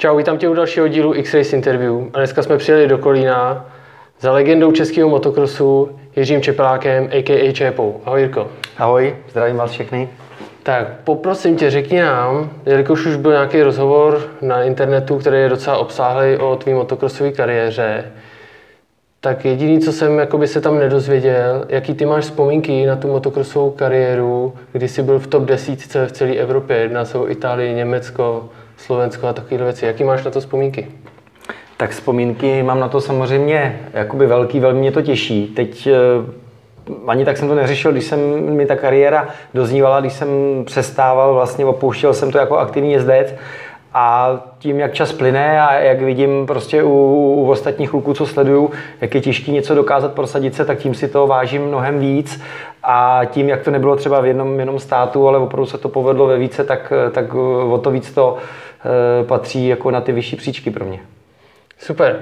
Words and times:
Čau, 0.00 0.16
vítám 0.16 0.38
tě 0.38 0.48
u 0.48 0.54
dalšího 0.54 0.88
dílu 0.88 1.14
X-Race 1.14 1.56
Interview 1.56 1.94
a 2.12 2.18
dneska 2.18 2.42
jsme 2.42 2.56
přijeli 2.56 2.88
do 2.88 2.98
Kolína 2.98 3.66
za 4.20 4.32
legendou 4.32 4.72
českého 4.72 5.08
motokrosu 5.08 5.98
Jiřím 6.16 6.42
Čepelákem, 6.42 7.08
a.k.a. 7.12 7.52
Čepou. 7.52 8.00
Ahoj 8.04 8.20
Jirko. 8.20 8.48
Ahoj, 8.76 9.16
zdravím 9.30 9.56
vás 9.56 9.70
všechny. 9.70 10.08
Tak 10.62 10.88
poprosím 11.04 11.56
tě, 11.56 11.70
řekni 11.70 12.00
nám, 12.00 12.50
jelikož 12.66 13.06
už 13.06 13.16
byl 13.16 13.30
nějaký 13.30 13.62
rozhovor 13.62 14.22
na 14.42 14.62
internetu, 14.62 15.18
který 15.18 15.36
je 15.38 15.48
docela 15.48 15.76
obsáhlý 15.76 16.36
o 16.36 16.56
tvý 16.56 16.74
motokrosové 16.74 17.32
kariéře, 17.32 18.04
tak 19.20 19.44
jediný, 19.44 19.80
co 19.80 19.92
jsem 19.92 20.18
jakoby 20.18 20.46
se 20.46 20.60
tam 20.60 20.78
nedozvěděl, 20.78 21.64
jaký 21.68 21.94
ty 21.94 22.06
máš 22.06 22.24
vzpomínky 22.24 22.86
na 22.86 22.96
tu 22.96 23.08
motokrosovou 23.08 23.70
kariéru, 23.70 24.54
kdy 24.72 24.88
jsi 24.88 25.02
byl 25.02 25.18
v 25.18 25.26
top 25.26 25.42
desítce 25.42 26.06
v 26.06 26.12
celé 26.12 26.34
Evropě, 26.34 26.76
jedná 26.76 27.04
se 27.04 27.18
o 27.18 27.30
Itálii, 27.30 27.74
Německo, 27.74 28.48
Slovensko 28.78 29.26
a 29.26 29.32
takovéhle 29.32 29.64
věci. 29.64 29.86
Jaký 29.86 30.04
máš 30.04 30.24
na 30.24 30.30
to 30.30 30.40
vzpomínky? 30.40 30.88
Tak 31.76 31.90
vzpomínky 31.90 32.62
mám 32.62 32.80
na 32.80 32.88
to 32.88 33.00
samozřejmě 33.00 33.80
jakoby 33.92 34.26
velký, 34.26 34.60
velmi 34.60 34.80
mě 34.80 34.92
to 34.92 35.02
těší. 35.02 35.46
Teď 35.46 35.86
eh, 35.86 35.92
ani 37.06 37.24
tak 37.24 37.36
jsem 37.36 37.48
to 37.48 37.54
neřešil, 37.54 37.92
když 37.92 38.04
jsem 38.04 38.20
mi 38.56 38.66
ta 38.66 38.76
kariéra 38.76 39.28
doznívala, 39.54 40.00
když 40.00 40.12
jsem 40.12 40.28
přestával, 40.64 41.34
vlastně 41.34 41.64
opouštěl 41.64 42.14
jsem 42.14 42.32
to 42.32 42.38
jako 42.38 42.58
aktivní 42.58 42.92
jezdec 42.92 43.34
a 43.94 44.36
tím, 44.58 44.80
jak 44.80 44.94
čas 44.94 45.12
plyne 45.12 45.62
a 45.62 45.74
jak 45.74 46.02
vidím 46.02 46.46
prostě 46.46 46.82
u, 46.82 46.90
u 47.36 47.50
ostatních 47.50 47.90
kluků, 47.90 48.14
co 48.14 48.26
sleduju, 48.26 48.70
jak 49.00 49.14
je 49.14 49.20
těžké 49.20 49.50
něco 49.50 49.74
dokázat 49.74 50.12
prosadit 50.12 50.54
se, 50.54 50.64
tak 50.64 50.78
tím 50.78 50.94
si 50.94 51.08
to 51.08 51.26
vážím 51.26 51.62
mnohem 51.62 51.98
víc. 51.98 52.42
A 52.82 53.20
tím, 53.30 53.48
jak 53.48 53.62
to 53.62 53.70
nebylo 53.70 53.96
třeba 53.96 54.20
v 54.20 54.26
jednom 54.26 54.58
jenom 54.58 54.78
státu, 54.78 55.28
ale 55.28 55.38
opravdu 55.38 55.66
se 55.66 55.78
to 55.78 55.88
povedlo 55.88 56.26
ve 56.26 56.38
více, 56.38 56.64
tak, 56.64 56.92
tak 57.12 57.34
o 57.70 57.80
to 57.82 57.90
víc 57.90 58.12
to 58.12 58.36
e, 59.20 59.24
patří 59.24 59.68
jako 59.68 59.90
na 59.90 60.00
ty 60.00 60.12
vyšší 60.12 60.36
příčky 60.36 60.70
pro 60.70 60.84
mě. 60.84 61.00
Super. 61.78 62.20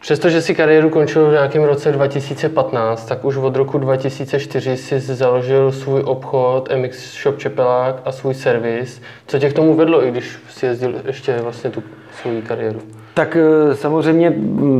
Přestože 0.00 0.42
si 0.42 0.54
kariéru 0.54 0.90
končil 0.90 1.28
v 1.28 1.32
nějakém 1.32 1.64
roce 1.64 1.92
2015, 1.92 3.06
tak 3.06 3.24
už 3.24 3.36
od 3.36 3.56
roku 3.56 3.78
2004 3.78 4.76
si 4.76 5.00
založil 5.00 5.72
svůj 5.72 6.02
obchod 6.04 6.68
MX 6.76 7.22
Shop 7.22 7.38
Čepelák 7.38 7.96
a 8.04 8.12
svůj 8.12 8.34
servis. 8.34 9.02
Co 9.26 9.38
tě 9.38 9.50
k 9.50 9.52
tomu 9.52 9.74
vedlo, 9.74 10.04
i 10.04 10.10
když 10.10 10.38
si 10.48 10.66
jezdil 10.66 10.94
ještě 11.06 11.36
vlastně 11.42 11.70
tu 11.70 11.82
svou 12.20 12.40
kariéru? 12.46 12.80
Tak 13.14 13.36
eh, 13.36 13.74
samozřejmě 13.74 14.34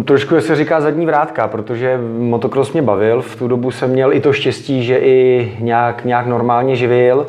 trošku 0.04 0.40
se 0.40 0.56
říká 0.56 0.80
zadní 0.80 1.06
vrátka, 1.06 1.48
protože 1.48 1.98
motocross 2.18 2.72
mě 2.72 2.82
bavil. 2.82 3.22
V 3.22 3.36
tu 3.36 3.48
dobu 3.48 3.70
jsem 3.70 3.90
měl 3.90 4.12
i 4.12 4.20
to 4.20 4.32
štěstí, 4.32 4.84
že 4.84 4.98
i 4.98 5.52
nějak, 5.60 6.04
nějak 6.04 6.26
normálně 6.26 6.76
živil 6.76 7.26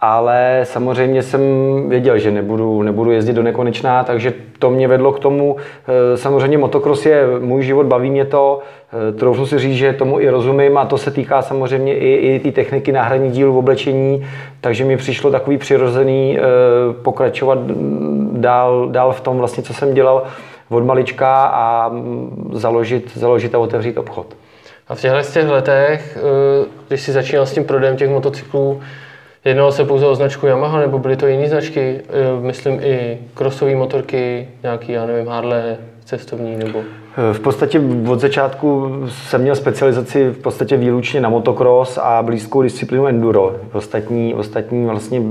ale 0.00 0.60
samozřejmě 0.64 1.22
jsem 1.22 1.40
věděl, 1.88 2.18
že 2.18 2.30
nebudu, 2.30 2.82
nebudu 2.82 3.10
jezdit 3.10 3.32
do 3.32 3.42
nekonečná, 3.42 4.04
takže 4.04 4.32
to 4.58 4.70
mě 4.70 4.88
vedlo 4.88 5.12
k 5.12 5.18
tomu. 5.18 5.56
Eh, 5.58 6.16
samozřejmě 6.16 6.58
motocross 6.58 7.06
je 7.06 7.26
můj 7.40 7.62
život, 7.62 7.86
baví 7.86 8.10
mě 8.10 8.24
to, 8.24 8.60
eh, 8.92 9.12
troufnu 9.12 9.46
si 9.46 9.58
říct, 9.58 9.76
že 9.76 9.92
tomu 9.92 10.20
i 10.20 10.28
rozumím 10.28 10.78
a 10.78 10.84
to 10.84 10.98
se 10.98 11.10
týká 11.10 11.42
samozřejmě 11.42 11.94
i, 11.94 12.14
i 12.14 12.40
té 12.40 12.52
techniky 12.52 12.92
náhradní 12.92 13.30
dílu 13.30 13.52
v 13.52 13.56
oblečení, 13.56 14.26
takže 14.60 14.84
mi 14.84 14.96
přišlo 14.96 15.30
takový 15.30 15.58
přirozený 15.58 16.38
eh, 16.38 16.42
pokračovat 17.02 17.58
dál, 18.32 18.88
dál 18.88 19.12
v 19.12 19.20
tom, 19.20 19.38
vlastně, 19.38 19.62
co 19.62 19.74
jsem 19.74 19.94
dělal 19.94 20.22
od 20.68 20.84
malička 20.84 21.44
a 21.46 21.92
založit, 22.52 23.10
založit 23.14 23.54
a 23.54 23.58
otevřít 23.58 23.98
obchod. 23.98 24.26
A 24.88 24.94
v 24.94 25.00
těchto 25.00 25.22
těch 25.22 25.48
letech, 25.48 26.18
když 26.88 27.00
jsi 27.00 27.12
začínal 27.12 27.46
s 27.46 27.52
tím 27.52 27.64
prodejem 27.64 27.96
těch 27.96 28.10
motocyklů, 28.10 28.80
Jednalo 29.44 29.72
se 29.72 29.84
pouze 29.84 30.06
o 30.06 30.14
značku 30.14 30.46
Yamaha, 30.46 30.80
nebo 30.80 30.98
byly 30.98 31.16
to 31.16 31.26
jiné 31.26 31.48
značky? 31.48 31.80
E, 31.80 32.00
myslím 32.40 32.80
i 32.82 33.18
crossové 33.34 33.74
motorky, 33.74 34.48
nějaký, 34.62 34.92
já 34.92 35.06
nevím, 35.06 35.28
Harley, 35.28 35.76
cestovní 36.04 36.56
nebo... 36.56 36.78
E, 36.78 37.34
v 37.34 37.40
podstatě 37.40 37.80
od 38.08 38.20
začátku 38.20 38.92
jsem 39.08 39.40
měl 39.40 39.56
specializaci 39.56 40.30
v 40.30 40.38
podstatě 40.38 40.76
výlučně 40.76 41.20
na 41.20 41.28
motocross 41.28 41.98
a 41.98 42.22
blízkou 42.22 42.62
disciplínu 42.62 43.06
enduro. 43.06 43.56
Ostatní, 43.72 44.34
ostatní 44.34 44.86
vlastně 44.86 45.22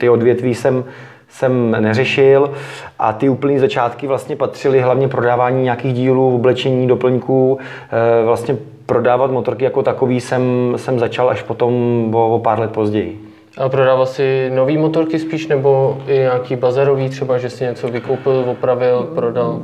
ty 0.00 0.08
odvětví 0.08 0.54
jsem, 0.54 0.84
jsem 1.28 1.70
neřešil 1.70 2.52
a 2.98 3.12
ty 3.12 3.28
úplné 3.28 3.60
začátky 3.60 4.06
vlastně 4.06 4.36
patřily 4.36 4.80
hlavně 4.80 5.08
prodávání 5.08 5.62
nějakých 5.62 5.94
dílů, 5.94 6.34
oblečení, 6.34 6.86
doplňků, 6.86 7.58
e, 7.90 8.24
vlastně 8.24 8.56
prodávat 8.86 9.30
motorky 9.30 9.64
jako 9.64 9.82
takový 9.82 10.20
jsem, 10.20 10.72
jsem 10.76 10.98
začal 10.98 11.30
až 11.30 11.42
potom 11.42 11.72
o, 12.14 12.34
o 12.34 12.38
pár 12.38 12.60
let 12.60 12.70
později. 12.70 13.27
A 13.58 13.68
prodával 13.68 14.06
si 14.06 14.50
nový 14.54 14.76
motorky 14.76 15.18
spíš, 15.18 15.46
nebo 15.46 15.98
i 16.06 16.18
nějaký 16.18 16.56
bazarový 16.56 17.08
třeba, 17.08 17.38
že 17.38 17.50
si 17.50 17.64
něco 17.64 17.88
vykoupil, 17.88 18.44
opravil, 18.46 19.02
prodal? 19.14 19.60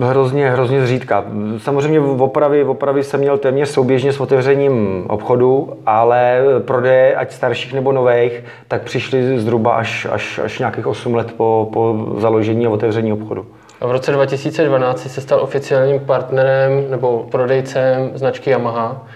Hrozně, 0.00 0.50
hrozně 0.50 0.82
zřídka. 0.82 1.24
Samozřejmě 1.58 2.00
v 2.00 2.22
opravy, 2.22 2.64
v 2.64 2.70
opravy 2.70 3.04
jsem 3.04 3.20
měl 3.20 3.38
téměř 3.38 3.68
souběžně 3.68 4.12
s 4.12 4.20
otevřením 4.20 5.04
obchodu, 5.08 5.72
ale 5.86 6.42
prodeje, 6.64 7.14
ať 7.14 7.32
starších 7.32 7.72
nebo 7.72 7.92
nových, 7.92 8.44
tak 8.68 8.82
přišly 8.82 9.38
zhruba 9.38 9.74
až, 9.74 10.06
až, 10.10 10.38
až 10.38 10.58
nějakých 10.58 10.86
8 10.86 11.14
let 11.14 11.32
po, 11.36 11.68
po 11.72 11.96
založení 12.18 12.66
a 12.66 12.70
otevření 12.70 13.12
obchodu. 13.12 13.46
A 13.80 13.86
v 13.86 13.90
roce 13.90 14.12
2012 14.12 15.10
se 15.10 15.20
stal 15.20 15.40
oficiálním 15.40 16.00
partnerem 16.00 16.90
nebo 16.90 17.26
prodejcem 17.30 18.10
značky 18.14 18.50
Yamaha. 18.50 19.06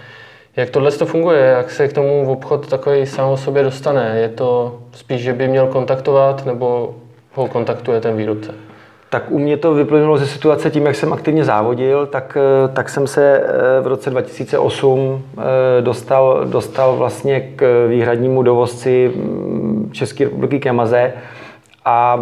Jak 0.57 0.71
tohle 0.71 0.93
to 0.93 1.07
funguje? 1.07 1.41
Jak 1.41 1.71
se 1.71 1.89
k 1.89 1.93
tomu 1.93 2.25
v 2.25 2.31
obchod 2.31 2.69
takový 2.69 3.07
sám 3.07 3.31
o 3.31 3.37
sobě 3.37 3.63
dostane? 3.63 4.19
Je 4.21 4.29
to 4.29 4.79
spíš, 4.93 5.21
že 5.21 5.33
by 5.33 5.49
měl 5.49 5.67
kontaktovat, 5.67 6.47
nebo 6.47 6.95
ho 7.35 7.49
kontaktuje 7.49 8.01
ten 8.01 8.17
výrobce? 8.17 8.55
Tak 9.11 9.31
u 9.31 9.39
mě 9.39 9.57
to 9.57 9.75
vyplynulo 9.75 10.19
ze 10.19 10.27
situace 10.27 10.71
tím, 10.71 10.87
jak 10.87 10.97
jsem 10.97 11.13
aktivně 11.13 11.45
závodil, 11.45 12.07
tak, 12.07 12.37
eh, 12.41 12.69
tak 12.69 12.89
jsem 12.89 13.07
se 13.07 13.39
eh, 13.39 13.81
v 13.81 13.87
roce 13.87 14.11
2008 14.11 15.23
eh, 15.39 15.43
dostal, 15.83 16.45
dostal 16.45 16.97
vlastně 16.97 17.41
k 17.41 17.87
výhradnímu 17.89 18.43
dovozci 18.43 19.13
mm, 19.15 19.91
České 19.93 20.25
republiky 20.25 20.61
k 20.61 20.67
Yamaze 20.67 21.13
a 21.85 22.21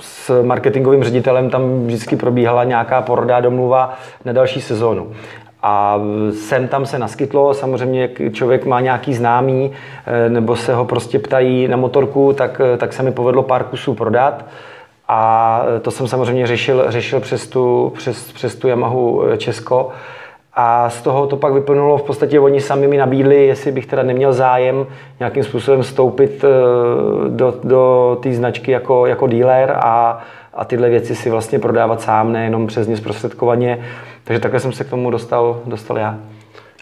s 0.00 0.42
marketingovým 0.42 1.04
ředitelem 1.04 1.50
tam 1.50 1.86
vždycky 1.86 2.16
probíhala 2.16 2.64
nějaká 2.64 3.02
poroda 3.02 3.40
domluva 3.40 3.98
na 4.24 4.32
další 4.32 4.60
sezónu. 4.60 5.12
A 5.62 6.00
sem 6.32 6.68
tam 6.68 6.86
se 6.86 6.98
naskytlo, 6.98 7.54
samozřejmě 7.54 8.02
jak 8.02 8.32
člověk 8.32 8.66
má 8.66 8.80
nějaký 8.80 9.14
známý, 9.14 9.72
eh, 10.06 10.28
nebo 10.28 10.56
se 10.56 10.74
ho 10.74 10.84
prostě 10.84 11.18
ptají 11.18 11.68
na 11.68 11.76
motorku, 11.76 12.32
tak, 12.32 12.60
eh, 12.74 12.76
tak 12.76 12.92
se 12.92 13.02
mi 13.02 13.12
povedlo 13.12 13.42
pár 13.42 13.64
kusů 13.64 13.94
prodat. 13.94 14.44
A 15.08 15.62
eh, 15.76 15.80
to 15.80 15.90
jsem 15.90 16.08
samozřejmě 16.08 16.46
řešil, 16.46 16.84
řešil 16.88 17.20
přes, 17.20 17.46
tu, 17.46 17.92
přes, 17.96 18.32
přes 18.32 18.54
tu 18.54 18.68
Yamahu 18.68 19.22
Česko. 19.36 19.88
A 20.54 20.90
z 20.90 21.02
toho 21.02 21.26
to 21.26 21.36
pak 21.36 21.52
vyplnulo, 21.52 21.98
v 21.98 22.02
podstatě 22.02 22.40
oni 22.40 22.60
sami 22.60 22.86
mi 22.86 22.96
nabídli, 22.96 23.46
jestli 23.46 23.72
bych 23.72 23.86
teda 23.86 24.02
neměl 24.02 24.32
zájem 24.32 24.86
nějakým 25.18 25.44
způsobem 25.44 25.82
vstoupit 25.82 26.44
do, 27.28 27.54
do 27.64 28.18
té 28.22 28.32
značky 28.32 28.70
jako, 28.70 29.06
jako 29.06 29.26
dealer 29.26 29.76
a, 29.80 30.20
a 30.54 30.64
tyhle 30.64 30.88
věci 30.88 31.14
si 31.14 31.30
vlastně 31.30 31.58
prodávat 31.58 32.00
sám, 32.00 32.32
nejenom 32.32 32.66
přes 32.66 32.88
ně 32.88 32.96
zprostředkovaně. 32.96 33.78
Takže 34.24 34.40
takhle 34.40 34.60
jsem 34.60 34.72
se 34.72 34.84
k 34.84 34.90
tomu 34.90 35.10
dostal, 35.10 35.60
dostal 35.66 35.98
já. 35.98 36.18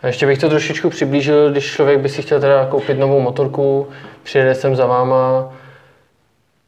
A 0.03 0.07
ještě 0.07 0.27
bych 0.27 0.39
to 0.39 0.49
trošičku 0.49 0.91
přiblížil, 0.91 1.51
když 1.51 1.73
člověk 1.73 2.01
by 2.01 2.09
si 2.09 2.23
chtěl 2.23 2.41
teda 2.41 2.67
koupit 2.67 2.99
novou 2.99 3.21
motorku, 3.21 3.89
přijede 4.23 4.55
sem 4.55 4.77
za 4.77 4.87
váma, 4.87 5.53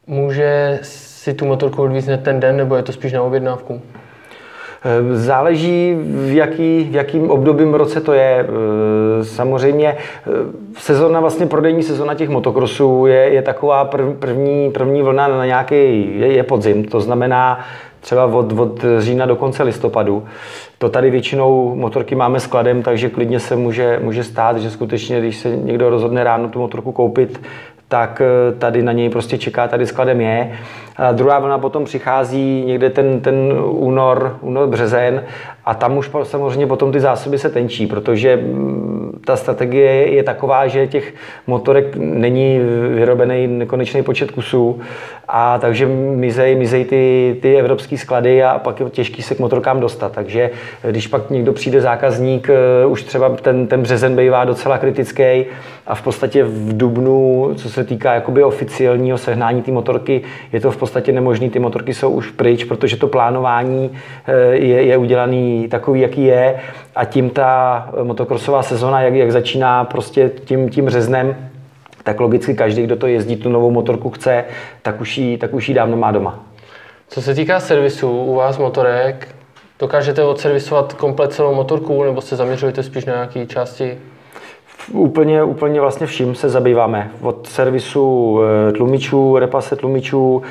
může 0.07 0.79
si 0.81 1.33
tu 1.33 1.45
motorku 1.45 1.81
odvízt 1.81 2.07
hned 2.07 2.23
ten 2.23 2.39
den, 2.39 2.57
nebo 2.57 2.75
je 2.75 2.83
to 2.83 2.91
spíš 2.91 3.13
na 3.13 3.23
objednávku? 3.23 3.81
Eh, 4.83 5.17
záleží, 5.17 5.97
v, 6.03 6.35
jaký, 6.35 6.87
v 6.91 6.95
jakým 6.95 7.31
obdobím 7.31 7.73
roce 7.73 8.01
to 8.01 8.13
je. 8.13 8.45
Eh, 8.49 9.25
samozřejmě 9.25 9.87
eh, 9.97 10.31
sezona, 10.77 11.19
vlastně 11.19 11.45
prodejní 11.45 11.83
sezona 11.83 12.15
těch 12.15 12.29
motokrosů 12.29 13.05
je, 13.05 13.15
je 13.15 13.41
taková 13.41 13.85
první, 14.19 14.71
první 14.71 15.01
vlna 15.01 15.27
na 15.27 15.45
nějaký, 15.45 15.75
je, 16.19 16.33
je 16.33 16.43
podzim, 16.43 16.83
to 16.83 17.01
znamená 17.01 17.59
třeba 18.01 18.25
od, 18.25 18.59
od 18.59 18.85
října 18.99 19.25
do 19.25 19.35
konce 19.35 19.63
listopadu. 19.63 20.25
To 20.77 20.89
tady 20.89 21.09
většinou 21.09 21.75
motorky 21.75 22.15
máme 22.15 22.39
skladem, 22.39 22.83
takže 22.83 23.09
klidně 23.09 23.39
se 23.39 23.55
může, 23.55 23.99
může 24.03 24.23
stát, 24.23 24.57
že 24.57 24.69
skutečně, 24.69 25.19
když 25.19 25.37
se 25.37 25.55
někdo 25.55 25.89
rozhodne 25.89 26.23
ráno 26.23 26.49
tu 26.49 26.59
motorku 26.59 26.91
koupit, 26.91 27.41
tak 27.91 28.21
eh, 28.21 28.55
tady 28.55 28.83
na 28.83 28.91
něj 28.91 29.09
prostě 29.09 29.37
čeká, 29.37 29.67
tady 29.67 29.85
skladem 29.85 30.21
je. 30.21 30.51
A 30.97 31.11
druhá 31.11 31.39
vlna 31.39 31.57
potom 31.57 31.85
přichází 31.85 32.63
někde 32.65 32.89
ten, 32.89 33.21
ten 33.21 33.35
únor, 33.65 34.37
únor, 34.41 34.67
březen 34.67 35.23
a 35.65 35.73
tam 35.73 35.97
už 35.97 36.09
samozřejmě 36.23 36.67
potom 36.67 36.91
ty 36.91 36.99
zásoby 36.99 37.37
se 37.37 37.49
tenčí, 37.49 37.87
protože 37.87 38.35
mm, 38.35 39.21
ta 39.25 39.35
strategie 39.35 40.13
je 40.13 40.23
taková, 40.23 40.67
že 40.67 40.87
těch 40.87 41.13
motorek 41.47 41.95
není 41.95 42.59
vyrobený 42.95 43.47
nekonečný 43.47 44.03
počet 44.03 44.31
kusů 44.31 44.79
a 45.33 45.57
takže 45.57 45.85
mizej, 45.85 46.55
mizej 46.55 46.85
ty, 46.85 47.35
ty 47.41 47.59
evropské 47.59 47.97
sklady 47.97 48.43
a 48.43 48.59
pak 48.59 48.79
je 48.79 48.89
těžký 48.89 49.21
se 49.21 49.35
k 49.35 49.39
motorkám 49.39 49.79
dostat. 49.79 50.11
Takže 50.11 50.49
když 50.91 51.07
pak 51.07 51.29
někdo 51.29 51.53
přijde 51.53 51.81
zákazník, 51.81 52.49
eh, 52.49 52.85
už 52.85 53.03
třeba 53.03 53.29
ten, 53.29 53.67
ten 53.67 53.81
březen 53.81 54.15
bývá 54.15 54.45
docela 54.45 54.77
kritický 54.77 55.45
a 55.87 55.95
v 55.95 56.01
podstatě 56.01 56.43
v 56.43 56.77
Dubnu, 56.77 57.51
co 57.55 57.69
se 57.69 57.83
týká 57.83 58.13
jakoby 58.13 58.43
oficiálního 58.43 59.17
sehnání 59.17 59.61
té 59.61 59.71
motorky, 59.71 60.21
je 60.53 60.59
to 60.59 60.71
v 60.71 60.77
podstatě 60.77 61.11
nemožné. 61.11 61.49
Ty 61.49 61.59
motorky 61.59 61.93
jsou 61.93 62.09
už 62.09 62.31
pryč, 62.31 62.63
protože 62.63 62.97
to 62.97 63.07
plánování 63.07 63.91
eh, 64.27 64.55
je, 64.55 64.83
je 64.83 64.97
udělaný 64.97 65.67
takový, 65.67 66.01
jaký 66.01 66.25
je 66.25 66.55
a 66.95 67.05
tím 67.05 67.29
ta 67.29 67.89
motokrosová 68.03 68.63
sezona, 68.63 69.01
jak, 69.01 69.13
jak 69.13 69.31
začíná 69.31 69.83
prostě 69.83 70.31
tím, 70.45 70.69
tím 70.69 70.85
březnem, 70.85 71.50
tak 72.03 72.19
logicky 72.19 72.53
každý, 72.53 72.83
kdo 72.83 72.95
to 72.95 73.07
jezdí, 73.07 73.35
tu 73.35 73.49
novou 73.49 73.71
motorku 73.71 74.09
chce, 74.09 74.45
tak 74.81 75.01
už 75.01 75.17
ji, 75.17 75.37
tak 75.37 75.53
už 75.53 75.69
ji 75.69 75.75
dávno 75.75 75.97
má 75.97 76.11
doma. 76.11 76.45
Co 77.07 77.21
se 77.21 77.35
týká 77.35 77.59
servisu 77.59 78.09
u 78.09 78.35
vás 78.35 78.57
motorek, 78.57 79.35
dokážete 79.79 80.23
odservisovat 80.23 80.93
komplet 80.93 81.33
celou 81.33 81.55
motorku 81.55 82.03
nebo 82.03 82.21
se 82.21 82.35
zaměřujete 82.35 82.83
spíš 82.83 83.05
na 83.05 83.13
nějaké 83.13 83.45
části 83.45 83.97
Úplně, 84.91 85.43
úplně 85.43 85.81
vlastně 85.81 86.07
vším 86.07 86.35
se 86.35 86.49
zabýváme. 86.49 87.11
Od 87.21 87.47
servisu 87.47 88.39
eh, 88.69 88.71
tlumičů, 88.71 89.37
repase 89.37 89.75
tlumičů, 89.75 90.41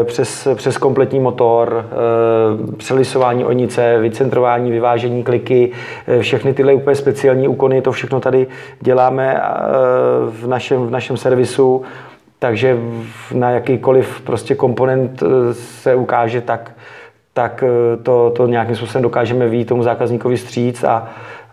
eh, 0.00 0.04
přes, 0.04 0.48
přes 0.54 0.78
kompletní 0.78 1.20
motor, 1.20 1.86
eh, 1.86 2.76
přelisování 2.76 3.44
onice, 3.44 3.98
vycentrování, 3.98 4.70
vyvážení 4.70 5.22
kliky, 5.22 5.72
všechny 6.20 6.54
tyhle 6.54 6.74
úplně 6.74 6.96
speciální 6.96 7.48
úkony, 7.48 7.82
to 7.82 7.92
všechno 7.92 8.20
tady 8.20 8.46
děláme 8.80 9.42
v 10.30 10.46
našem, 10.46 10.86
v 10.86 10.90
našem 10.90 11.16
servisu. 11.16 11.82
Takže 12.38 12.78
na 13.34 13.50
jakýkoliv 13.50 14.20
prostě 14.20 14.54
komponent 14.54 15.22
se 15.52 15.94
ukáže, 15.94 16.40
tak, 16.40 16.72
tak 17.32 17.64
to, 18.02 18.32
to 18.36 18.46
nějakým 18.46 18.76
způsobem 18.76 19.02
dokážeme 19.02 19.48
výjít 19.48 19.68
tomu 19.68 19.82
zákazníkovi 19.82 20.36
stříc 20.36 20.84
a, 20.84 21.08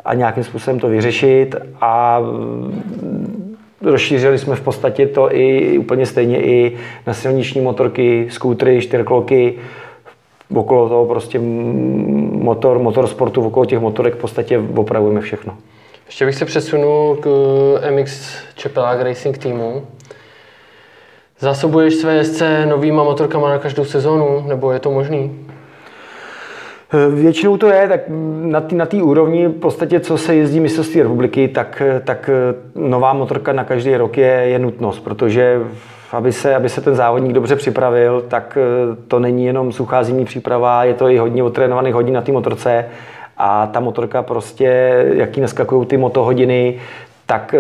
a 0.05 0.13
nějakým 0.13 0.43
způsobem 0.43 0.79
to 0.79 0.87
vyřešit 0.87 1.55
a 1.81 2.19
mm, 2.19 3.57
rozšířili 3.81 4.37
jsme 4.37 4.55
v 4.55 4.61
podstatě 4.61 5.07
to 5.07 5.35
i 5.35 5.77
úplně 5.77 6.05
stejně 6.05 6.41
i 6.41 6.77
na 7.07 7.13
silniční 7.13 7.61
motorky, 7.61 8.27
skútry, 8.29 8.81
čtyřkloky, 8.81 9.53
okolo 10.55 10.89
toho 10.89 11.05
prostě 11.05 11.39
motor, 11.39 12.79
motor 12.79 13.07
sportu, 13.07 13.45
okolo 13.45 13.65
těch 13.65 13.79
motorek 13.79 14.15
v 14.15 14.17
podstatě 14.17 14.59
opravujeme 14.75 15.21
všechno. 15.21 15.57
Ještě 16.05 16.25
bych 16.25 16.35
se 16.35 16.45
přesunul 16.45 17.15
k 17.15 17.27
MX 17.91 18.35
Čepelák 18.55 19.01
Racing 19.01 19.37
týmu. 19.37 19.87
Zásobuješ 21.39 21.93
své 21.93 22.23
SC 22.23 22.41
novýma 22.65 23.03
motorkama 23.03 23.49
na 23.49 23.59
každou 23.59 23.85
sezónu, 23.85 24.43
nebo 24.47 24.71
je 24.71 24.79
to 24.79 24.91
možný? 24.91 25.45
Většinou 27.13 27.57
to 27.57 27.67
je, 27.67 27.87
tak 27.87 28.01
na 28.41 28.61
té 28.61 28.75
na 28.75 28.87
úrovni, 29.03 29.47
v 29.47 29.59
podstatě, 29.59 29.99
co 29.99 30.17
se 30.17 30.35
jezdí 30.35 30.59
mistrovství 30.59 31.01
republiky, 31.01 31.47
tak, 31.47 31.81
tak 32.03 32.29
nová 32.75 33.13
motorka 33.13 33.53
na 33.53 33.63
každý 33.63 33.95
rok 33.95 34.17
je, 34.17 34.27
je 34.27 34.59
nutnost, 34.59 34.99
protože 34.99 35.61
aby 36.11 36.31
se, 36.31 36.55
aby 36.55 36.69
se 36.69 36.81
ten 36.81 36.95
závodník 36.95 37.33
dobře 37.33 37.55
připravil, 37.55 38.23
tak 38.27 38.57
to 39.07 39.19
není 39.19 39.45
jenom 39.45 39.71
suchá 39.71 40.03
zimní 40.03 40.25
příprava, 40.25 40.83
je 40.83 40.93
to 40.93 41.09
i 41.09 41.17
hodně 41.17 41.43
otrénovaných 41.43 41.93
hodin 41.93 42.13
na 42.13 42.21
té 42.21 42.31
motorce. 42.31 42.85
A 43.37 43.67
ta 43.67 43.79
motorka 43.79 44.23
prostě, 44.23 44.65
jaký 45.13 45.41
naskakují 45.41 45.85
ty 45.85 45.97
motohodiny, 45.97 46.79
tak 47.25 47.55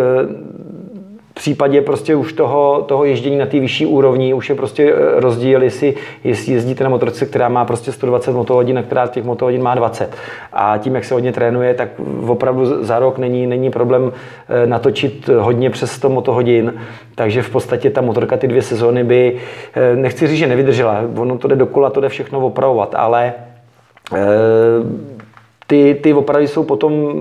případě 1.41 1.81
prostě 1.81 2.15
už 2.15 2.33
toho, 2.33 2.85
toho 2.87 3.05
ježdění 3.05 3.37
na 3.37 3.45
té 3.45 3.59
vyšší 3.59 3.85
úrovni 3.85 4.33
už 4.33 4.49
je 4.49 4.55
prostě 4.55 4.93
eh, 4.93 5.19
rozdíl, 5.19 5.63
jestli, 5.63 5.93
jestli 6.23 6.53
jezdíte 6.53 6.83
na 6.83 6.89
motorce, 6.89 7.25
která 7.25 7.49
má 7.49 7.65
prostě 7.65 7.91
120 7.91 8.31
motohodin 8.31 8.77
a 8.77 8.83
která 8.83 9.07
těch 9.07 9.23
motohodin 9.23 9.63
má 9.63 9.75
20. 9.75 10.15
A 10.53 10.77
tím, 10.77 10.95
jak 10.95 11.05
se 11.05 11.13
hodně 11.13 11.31
trénuje, 11.31 11.73
tak 11.73 11.89
opravdu 12.27 12.83
za 12.85 12.99
rok 12.99 13.17
není, 13.17 13.47
není 13.47 13.71
problém 13.71 14.11
eh, 14.49 14.67
natočit 14.67 15.27
hodně 15.27 15.69
přes 15.69 15.91
100 15.91 16.09
motohodin. 16.09 16.73
Takže 17.15 17.41
v 17.41 17.49
podstatě 17.49 17.89
ta 17.89 18.01
motorka 18.01 18.37
ty 18.37 18.47
dvě 18.47 18.61
sezóny 18.61 19.03
by, 19.03 19.37
eh, 19.73 19.95
nechci 19.95 20.27
říct, 20.27 20.37
že 20.37 20.47
nevydržela, 20.47 21.01
ono 21.17 21.37
to 21.37 21.47
jde 21.47 21.55
dokola, 21.55 21.89
to 21.89 22.01
jde 22.01 22.09
všechno 22.09 22.39
opravovat, 22.39 22.95
ale 22.97 23.33
ty, 25.67 25.99
ty 26.03 26.13
opravy 26.13 26.47
jsou 26.47 26.63
potom 26.63 27.13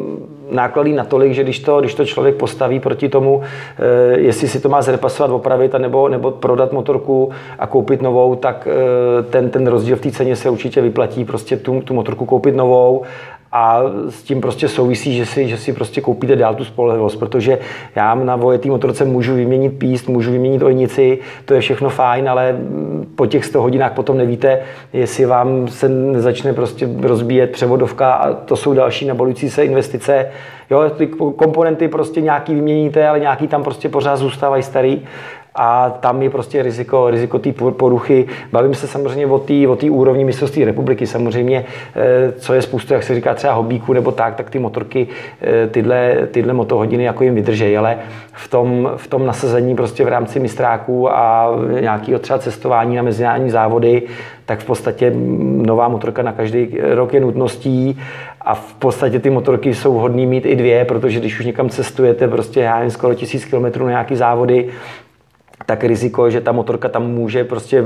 náklady 0.51 0.93
natolik, 0.93 1.33
že 1.33 1.43
když 1.43 1.59
to, 1.61 1.81
když 1.81 1.95
to 1.95 2.05
člověk 2.05 2.35
postaví 2.35 2.81
proti 2.81 3.09
tomu, 3.09 3.43
eh, 3.43 4.19
jestli 4.19 4.49
si 4.49 4.61
to 4.61 4.69
má 4.69 4.83
zrepasovat, 4.83 5.31
opravit, 5.31 5.73
nebo, 5.79 6.09
nebo 6.09 6.31
prodat 6.31 6.73
motorku 6.73 7.31
a 7.59 7.67
koupit 7.67 8.03
novou, 8.03 8.35
tak 8.35 8.69
eh, 8.71 9.23
ten, 9.23 9.51
ten 9.51 9.67
rozdíl 9.67 9.97
v 9.97 10.01
té 10.01 10.11
ceně 10.11 10.37
se 10.37 10.51
určitě 10.51 10.81
vyplatí. 10.81 11.25
Prostě 11.25 11.57
tu, 11.57 11.81
tu 11.81 11.95
motorku 11.95 12.27
koupit 12.27 12.57
novou 12.57 13.03
a 13.53 13.83
s 14.09 14.23
tím 14.23 14.41
prostě 14.41 14.69
souvisí, 14.69 15.17
že 15.17 15.27
si, 15.27 15.49
že 15.49 15.57
si 15.57 15.73
prostě 15.73 16.01
koupíte 16.01 16.37
dál 16.37 16.55
tu 16.55 16.65
spolehlivost, 16.65 17.19
protože 17.19 17.59
já 17.95 18.15
na 18.15 18.37
vojetý 18.37 18.71
motorce 18.71 19.05
můžu 19.05 19.35
vyměnit 19.35 19.79
píst, 19.79 20.09
můžu 20.09 20.33
vyměnit 20.33 20.63
ojnici, 20.63 21.19
to 21.45 21.55
je 21.55 21.61
všechno 21.61 21.89
fajn, 21.89 22.29
ale 22.29 22.57
po 23.15 23.27
těch 23.27 23.45
100 23.45 23.63
hodinách 23.63 23.93
potom 23.93 24.19
nevíte, 24.19 24.61
jestli 24.93 25.27
vám 25.27 25.69
se 25.69 25.89
nezačne 25.89 26.53
prostě 26.53 26.89
rozbíjet 27.03 27.53
převodovka 27.53 28.13
a 28.13 28.33
to 28.33 28.57
jsou 28.57 28.75
další 28.75 29.07
nabalující 29.07 29.51
se 29.51 29.65
investice. 29.65 30.27
Jo, 30.71 30.91
ty 30.91 31.07
komponenty 31.37 31.89
prostě 31.89 32.21
nějaký 32.21 32.55
vyměníte, 32.55 33.09
ale 33.09 33.21
nějaký 33.21 33.49
tam 33.49 33.63
prostě 33.63 33.89
pořád 33.89 34.17
zůstávají 34.17 34.63
starý 34.63 35.03
a 35.55 35.91
tam 35.91 36.23
je 36.23 36.31
prostě 36.31 36.63
riziko, 36.63 37.11
riziko 37.11 37.39
té 37.39 37.53
poruchy. 37.53 38.27
Bavím 38.53 38.75
se 38.75 38.87
samozřejmě 38.87 39.27
o 39.27 39.39
té 39.39 39.69
o 39.69 39.77
úrovni 39.93 40.25
mistrovství 40.25 40.65
republiky. 40.65 41.07
Samozřejmě, 41.07 41.65
eh, 41.97 42.33
co 42.33 42.55
je 42.55 42.63
spoustu, 42.63 42.95
jak 42.95 43.03
se 43.03 43.15
říká, 43.15 43.35
třeba 43.35 43.53
hobíků 43.53 43.93
nebo 43.93 44.13
tak, 44.13 44.35
tak 44.35 44.51
ty 44.51 44.59
motorky 44.59 45.09
eh, 45.43 45.67
tyhle, 45.67 46.29
tyhle 46.31 46.53
motohodiny 46.53 47.05
jako 47.05 47.25
jim 47.25 47.35
vydržejí, 47.35 47.77
ale 47.77 47.99
v 48.33 48.49
tom, 48.49 48.91
v 48.97 49.07
tom 49.07 49.27
nasazení 49.27 49.77
prostě 49.77 50.05
v 50.05 50.09
rámci 50.09 50.41
mistráků 50.41 51.11
a 51.11 51.51
nějakého 51.81 52.19
třeba 52.19 52.39
cestování 52.39 52.97
na 52.97 53.03
mezinárodní 53.03 53.51
závody, 53.51 54.03
tak 54.47 54.61
v 54.61 54.65
podstatě 54.65 55.13
nová 55.47 55.89
motorka 55.89 56.23
na 56.23 56.33
každý 56.33 56.79
rok 56.81 57.15
je 57.15 57.21
nutností 57.21 58.01
a 58.41 58.55
v 58.55 58.75
podstatě 58.75 59.19
ty 59.19 59.31
motorky 59.31 59.75
jsou 59.75 59.95
vhodné 59.95 60.27
mít 60.27 60.47
i 60.47 60.57
dvě, 60.57 60.85
protože 60.85 61.21
když 61.21 61.41
už 61.41 61.47
někam 61.47 61.69
cestujete, 61.69 62.29
prostě 62.29 62.61
já 62.61 62.81
jen 62.81 62.91
skoro 62.91 63.15
tisíc 63.15 63.45
kilometrů 63.45 63.85
na 63.85 63.91
nějaký 63.91 64.17
závody, 64.17 64.69
tak 65.71 65.85
riziko, 65.85 66.31
že 66.31 66.41
ta 66.41 66.53
motorka 66.53 66.89
tam 66.89 67.11
může 67.11 67.45
prostě 67.45 67.85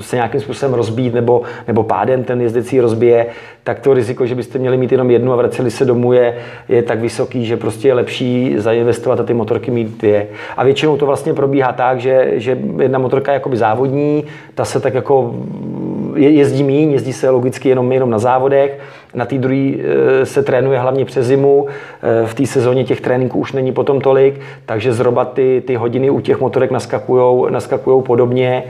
se 0.00 0.16
nějakým 0.16 0.40
způsobem 0.40 0.74
rozbít 0.74 1.14
nebo, 1.14 1.42
nebo 1.66 1.82
pádem 1.82 2.24
ten 2.24 2.40
jezdecí 2.40 2.80
rozbije, 2.80 3.26
tak 3.64 3.80
to 3.80 3.94
riziko, 3.94 4.26
že 4.26 4.34
byste 4.34 4.58
měli 4.58 4.76
mít 4.76 4.92
jenom 4.92 5.10
jednu 5.10 5.32
a 5.32 5.36
vraceli 5.36 5.70
se 5.70 5.84
domů 5.84 6.12
je, 6.12 6.34
je 6.68 6.82
tak 6.82 7.00
vysoký, 7.00 7.46
že 7.46 7.56
prostě 7.56 7.88
je 7.88 7.94
lepší 7.94 8.54
zainvestovat 8.58 9.20
a 9.20 9.22
ty 9.22 9.34
motorky 9.34 9.70
mít 9.70 9.98
dvě. 9.98 10.26
A 10.56 10.64
většinou 10.64 10.96
to 10.96 11.06
vlastně 11.06 11.34
probíhá 11.34 11.72
tak, 11.72 12.00
že, 12.00 12.32
že 12.34 12.58
jedna 12.78 12.98
motorka 12.98 13.32
je 13.32 13.34
jakoby 13.34 13.56
závodní, 13.56 14.24
ta 14.54 14.64
se 14.64 14.80
tak 14.80 14.94
jako 14.94 15.34
jezdí 16.16 16.64
míň, 16.64 16.92
jezdí 16.92 17.12
se 17.12 17.30
logicky 17.30 17.68
jenom, 17.68 17.92
jenom 17.92 18.10
na 18.10 18.18
závodech, 18.18 18.80
na 19.14 19.24
té 19.24 19.38
druhé 19.38 19.74
e, 20.22 20.26
se 20.26 20.42
trénuje 20.42 20.78
hlavně 20.78 21.04
přes 21.04 21.26
zimu, 21.26 21.66
e, 22.02 22.26
v 22.26 22.34
té 22.34 22.46
sezóně 22.46 22.84
těch 22.84 23.00
tréninků 23.00 23.38
už 23.38 23.52
není 23.52 23.72
potom 23.72 24.00
tolik, 24.00 24.40
takže 24.66 24.92
zhruba 24.92 25.24
ty, 25.24 25.62
ty 25.66 25.74
hodiny 25.74 26.10
u 26.10 26.20
těch 26.20 26.40
motorek 26.40 26.70
naskakujou, 26.70 27.48
naskakujou 27.48 28.02
podobně 28.02 28.64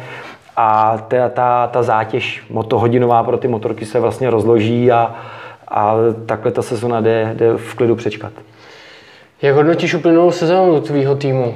a 0.57 0.99
ta, 1.09 1.29
ta, 1.29 1.67
ta 1.67 1.83
zátěž 1.83 2.45
motohodinová 2.51 3.23
pro 3.23 3.37
ty 3.37 3.49
motorky 3.49 3.87
se 3.87 4.01
vlastně 4.01 4.31
rozloží 4.31 4.93
a, 4.93 5.15
a 5.69 5.95
takhle 6.27 6.51
ta 6.51 6.63
sezona 6.63 7.01
jde, 7.01 7.33
jde 7.35 7.57
v 7.57 7.75
klidu 7.75 7.97
přečkat. 7.97 8.33
Jak 9.43 9.57
hodnotíš 9.57 9.95
uplynulou 9.95 10.31
sezónu 10.31 10.81
tvýho 10.81 11.15
týmu? 11.15 11.55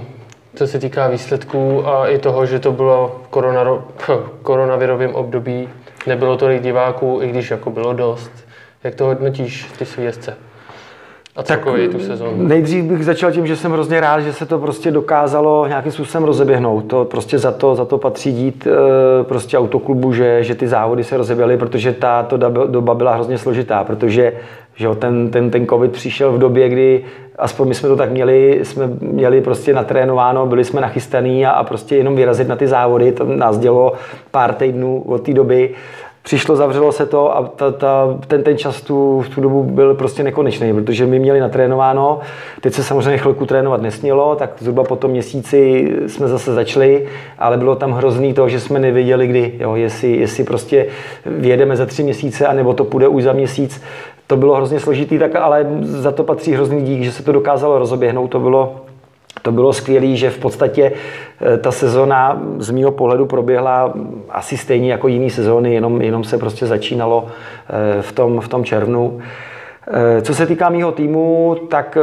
Co 0.55 0.67
se 0.67 0.79
týká 0.79 1.09
výsledků 1.09 1.89
a 1.89 2.09
i 2.09 2.19
toho, 2.19 2.47
že 2.47 2.59
to 2.59 2.73
bylo 2.73 3.21
v 3.27 4.09
koronavirovém 4.43 5.15
období, 5.15 5.69
nebylo 6.07 6.37
tolik 6.37 6.63
diváků, 6.63 7.19
i 7.23 7.29
když 7.29 7.51
jako 7.51 7.71
bylo 7.71 7.93
dost. 7.93 8.31
Jak 8.85 8.95
to 8.95 9.05
hodnotíš, 9.05 9.67
ty 9.79 9.85
svý 9.85 10.05
jezdce? 10.05 10.37
A 11.37 11.43
celkově 11.43 11.89
tu 11.89 11.99
sezónu? 11.99 12.47
Nejdřív 12.47 12.85
bych 12.85 13.05
začal 13.05 13.33
tím, 13.33 13.47
že 13.47 13.57
jsem 13.57 13.73
hrozně 13.73 14.01
rád, 14.01 14.21
že 14.21 14.33
se 14.33 14.47
to 14.47 14.59
prostě 14.59 14.91
dokázalo 14.91 15.67
nějakým 15.67 15.93
způsobem 15.93 16.25
rozeběhnout. 16.25 16.81
To 16.81 17.05
prostě 17.05 17.39
za 17.39 17.53
to, 17.53 17.75
za 17.75 17.85
to 17.85 17.99
patří 17.99 18.33
dít 18.33 18.67
eh, 18.67 19.25
prostě 19.25 19.59
autoklubu, 19.59 20.13
že, 20.13 20.45
že 20.45 20.55
ty 20.55 20.69
závody 20.69 21.05
se 21.05 21.17
rozeběhly, 21.17 21.57
protože 21.57 21.93
ta 21.93 22.23
to 22.23 22.37
doba 22.67 22.95
byla 22.95 23.15
hrozně 23.15 23.39
složitá, 23.39 23.85
protože 23.85 24.33
že 24.75 24.87
jo, 24.87 24.95
ten, 24.95 25.31
ten, 25.31 25.51
ten 25.51 25.67
covid 25.67 25.93
přišel 25.93 26.33
v 26.33 26.39
době, 26.39 26.69
kdy 26.69 27.05
aspoň 27.39 27.69
my 27.69 27.75
jsme 27.75 27.89
to 27.89 27.97
tak 27.97 28.11
měli, 28.11 28.61
jsme 28.63 28.91
měli 29.01 29.41
prostě 29.41 29.73
natrénováno, 29.73 30.47
byli 30.47 30.65
jsme 30.65 30.81
nachystaný 30.81 31.47
a, 31.47 31.51
a 31.51 31.65
prostě 31.65 31.97
jenom 31.97 32.17
vyrazit 32.17 32.49
na 32.49 32.57
ty 32.57 32.67
závody, 32.67 33.13
to 33.13 33.25
nás 33.25 33.59
dělo 33.59 33.93
pár 34.31 34.55
týdnů 34.55 35.03
od 35.07 35.23
té 35.23 35.33
doby 35.33 35.75
přišlo, 36.23 36.57
zavřelo 36.57 36.93
se 36.93 37.07
to 37.07 37.37
a 37.37 37.43
ta, 37.43 37.71
ta, 37.71 38.19
ten, 38.27 38.43
ten 38.43 38.59
čas 38.59 38.81
tu, 38.81 39.21
v 39.21 39.29
tu 39.29 39.41
dobu 39.41 39.63
byl 39.63 39.95
prostě 39.95 40.23
nekonečný, 40.23 40.75
protože 40.75 41.07
my 41.07 41.19
měli 41.19 41.41
natrénováno, 41.41 42.21
teď 42.61 42.75
se 42.75 42.85
samozřejmě 42.85 43.19
chvilku 43.19 43.47
trénovat 43.47 43.83
nesmělo, 43.83 44.37
tak 44.37 44.51
zhruba 44.59 44.85
po 44.85 44.97
tom 44.97 45.11
měsíci 45.11 45.93
jsme 46.07 46.29
zase 46.29 46.55
začali, 46.55 47.09
ale 47.39 47.57
bylo 47.57 47.77
tam 47.77 47.93
hrozný 47.93 48.35
to, 48.35 48.49
že 48.49 48.61
jsme 48.61 48.79
nevěděli 48.79 49.27
kdy, 49.27 49.55
jo, 49.59 49.75
jestli, 49.75 50.17
jestli 50.17 50.45
prostě 50.45 50.87
vyjedeme 51.27 51.77
za 51.77 51.87
tři 51.87 52.03
měsíce, 52.03 52.47
anebo 52.47 52.75
to 52.75 52.85
půjde 52.85 53.09
už 53.09 53.23
za 53.23 53.33
měsíc. 53.33 53.83
To 54.27 54.37
bylo 54.37 54.55
hrozně 54.55 54.81
složitý, 54.81 55.19
tak 55.19 55.37
ale 55.37 55.67
za 55.81 56.13
to 56.13 56.25
patří 56.25 56.53
hrozný 56.53 56.83
dík, 56.83 57.03
že 57.03 57.13
se 57.13 57.23
to 57.23 57.33
dokázalo 57.33 57.79
rozoběhnout. 57.79 58.31
To 58.31 58.41
bylo 58.41 58.77
to 59.43 59.53
bylo 59.53 59.73
skvělé, 59.73 60.17
že 60.17 60.31
v 60.31 60.39
podstatě 60.39 60.93
eh, 61.41 61.59
ta 61.59 61.73
sezona 61.73 62.43
z 62.59 62.71
mého 62.71 62.91
pohledu 62.93 63.27
proběhla 63.27 63.93
asi 64.31 64.57
stejně 64.57 64.93
jako 64.93 65.09
jiné 65.09 65.31
sezóny, 65.31 65.75
jenom, 65.75 66.03
jenom 66.03 66.25
se 66.25 66.39
prostě 66.39 66.67
začínalo 66.67 67.27
eh, 67.27 68.03
v 68.03 68.13
tom, 68.13 68.41
v 68.41 68.49
tom 68.49 68.65
červnu. 68.65 69.21
Eh, 69.89 70.23
co 70.23 70.35
se 70.35 70.47
týká 70.47 70.69
mého 70.69 70.93
týmu, 70.93 71.57
tak 71.71 71.99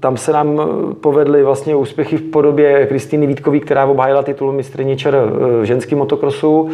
tam 0.00 0.16
se 0.16 0.32
nám 0.32 0.60
povedly 1.00 1.42
vlastně 1.42 1.76
úspěchy 1.76 2.16
v 2.16 2.30
podobě 2.30 2.86
Kristýny 2.86 3.26
Vítkový, 3.26 3.60
která 3.60 3.86
obhájila 3.86 4.22
titul 4.22 4.52
mistrně 4.52 4.96
čer 4.96 5.16
v 5.60 5.64
ženském 5.64 5.98
motokrosu. 5.98 6.70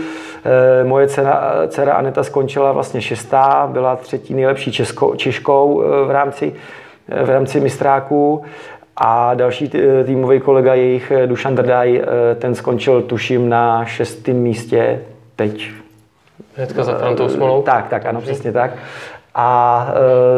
Moje 0.84 1.08
dcera, 1.08 1.52
dcera 1.68 1.94
Aneta 1.94 2.22
skončila 2.22 2.72
vlastně 2.72 3.00
šestá, 3.00 3.68
byla 3.72 3.96
třetí 3.96 4.34
nejlepší 4.34 4.72
česko, 4.72 5.16
Češkou 5.16 5.82
v 6.06 6.10
rámci, 6.10 6.52
v 7.24 7.30
rámci 7.30 7.60
mistráků. 7.60 8.42
A 8.96 9.34
další 9.34 9.70
týmový 10.04 10.40
kolega 10.40 10.74
jejich, 10.74 11.10
eh, 11.10 11.26
Dušan 11.26 11.54
Drdaj, 11.54 11.96
eh, 11.96 12.34
ten 12.34 12.54
skončil 12.54 13.02
tuším 13.02 13.48
na 13.48 13.84
šestém 13.84 14.36
místě 14.36 15.00
teď. 15.36 15.70
Hnedka 16.56 16.84
za 16.84 16.98
Frantou 16.98 17.28
Smolou? 17.28 17.62
Tak, 17.62 17.88
tak, 17.88 18.06
ano, 18.06 18.20
přesně 18.20 18.52
tak. 18.52 18.70
A 19.38 19.88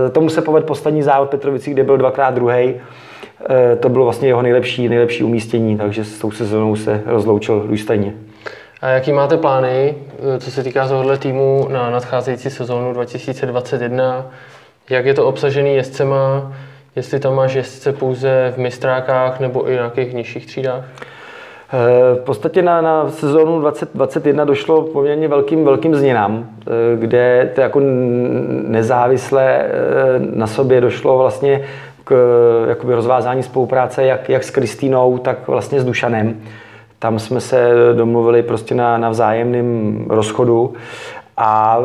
e, 0.06 0.10
tomu 0.10 0.28
se 0.28 0.42
povedl 0.42 0.66
poslední 0.66 1.02
závod 1.02 1.30
Petrovici, 1.30 1.70
kde 1.70 1.84
byl 1.84 1.96
dvakrát 1.96 2.34
druhý. 2.34 2.54
E, 2.54 3.76
to 3.76 3.88
bylo 3.88 4.04
vlastně 4.04 4.28
jeho 4.28 4.42
nejlepší, 4.42 4.88
nejlepší 4.88 5.24
umístění, 5.24 5.76
takže 5.76 6.04
s 6.04 6.18
tou 6.18 6.30
sezónou 6.30 6.76
se 6.76 7.02
rozloučil 7.06 7.64
důstojně. 7.68 8.14
A 8.80 8.88
jaký 8.88 9.12
máte 9.12 9.36
plány, 9.36 9.94
co 10.38 10.50
se 10.50 10.62
týká 10.62 10.88
tohohle 10.88 11.18
týmu 11.18 11.68
na 11.70 11.90
nadcházející 11.90 12.50
sezónu 12.50 12.92
2021? 12.92 14.26
Jak 14.90 15.06
je 15.06 15.14
to 15.14 15.26
obsažený 15.26 15.76
jezdcema? 15.76 16.52
Jestli 16.99 17.21
tam 17.21 17.35
máš 17.35 17.55
jezdce 17.55 17.93
pouze 17.93 18.52
v 18.57 18.59
mistrákách 18.59 19.40
nebo 19.40 19.71
i 19.71 19.73
nějakých 19.73 20.14
nižších 20.14 20.47
třídách? 20.47 20.85
Eh, 20.85 22.21
v 22.21 22.25
podstatě 22.25 22.62
na, 22.62 22.81
na 22.81 23.11
sezónu 23.11 23.61
2021 23.61 24.45
došlo 24.45 24.83
poměrně 24.83 25.28
velkým, 25.28 25.64
velkým 25.64 25.95
změnám, 25.95 26.47
eh, 26.61 26.97
kde 26.97 27.52
to 27.55 27.61
jako 27.61 27.81
nezávisle 28.69 29.45
eh, 29.45 29.69
na 30.19 30.47
sobě 30.47 30.81
došlo 30.81 31.19
vlastně 31.19 31.64
k 32.05 32.14
jakoby 32.69 32.95
rozvázání 32.95 33.43
spolupráce 33.43 34.05
jak, 34.05 34.28
jak 34.28 34.45
s 34.45 34.50
Kristýnou, 34.50 35.19
tak 35.19 35.49
vlastně 35.49 35.81
s 35.81 35.85
Dušanem. 35.85 36.37
Tam 36.99 37.19
jsme 37.19 37.40
se 37.40 37.71
domluvili 37.97 38.43
prostě 38.43 38.75
na, 38.75 38.99
na 38.99 39.11
vzájemném 39.11 40.07
rozchodu 40.09 40.73
a 41.40 41.78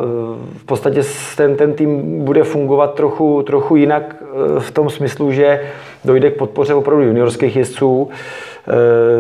v 0.57 0.65
podstatě 0.65 1.01
ten, 1.37 1.55
ten 1.55 1.73
tým 1.73 2.19
bude 2.23 2.43
fungovat 2.43 2.93
trochu, 2.93 3.43
trochu 3.43 3.75
jinak 3.75 4.15
e, 4.21 4.59
v 4.59 4.71
tom 4.71 4.89
smyslu, 4.89 5.31
že 5.31 5.61
dojde 6.05 6.31
k 6.31 6.37
podpoře 6.37 6.73
opravdu 6.73 7.03
juniorských 7.03 7.55
jezdců. 7.55 8.09